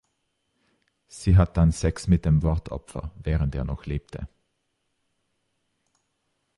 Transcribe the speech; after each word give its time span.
Sie 1.09 1.37
hat 1.37 1.57
dann 1.57 1.71
Sex 1.71 2.07
mit 2.07 2.25
dem 2.25 2.39
Mordopfer 2.39 3.11
(während 3.21 3.53
er 3.53 3.65
noch 3.65 3.85
lebte). 3.85 4.27